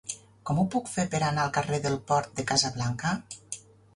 Com 0.49 0.61
ho 0.61 0.63
puc 0.75 0.87
fer 0.93 1.05
per 1.11 1.19
anar 1.27 1.43
al 1.43 1.51
carrer 1.59 1.79
del 1.85 1.99
Port 2.11 2.33
de 2.39 2.45
Casablanca? 2.53 3.15